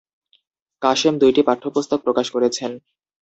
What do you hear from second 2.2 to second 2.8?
করেছেন।